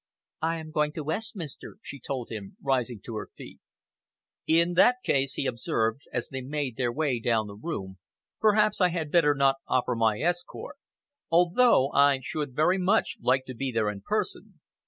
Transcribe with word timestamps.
"I 0.41 0.57
am 0.57 0.71
going 0.71 0.93
to 0.93 1.03
Westminster," 1.03 1.77
she 1.83 1.99
told 1.99 2.29
him, 2.31 2.57
rising 2.59 3.01
to 3.01 3.17
her 3.17 3.29
feet. 3.37 3.59
"In 4.47 4.73
that 4.73 4.95
case," 5.03 5.35
he 5.35 5.45
observed, 5.45 6.07
as 6.11 6.29
they 6.29 6.41
made 6.41 6.75
their 6.75 6.91
way 6.91 7.19
down 7.19 7.45
the 7.45 7.53
room, 7.55 7.99
"perhaps 8.39 8.81
I 8.81 8.89
had 8.89 9.11
better 9.11 9.35
not 9.35 9.57
offer 9.67 9.93
my 9.93 10.19
escort, 10.19 10.77
although 11.29 11.91
I 11.91 12.19
should 12.19 12.55
very 12.55 12.79
much 12.79 13.17
like 13.21 13.45
to 13.45 13.53
be 13.53 13.71
there 13.71 13.91
in 13.91 14.01
person. 14.01 14.59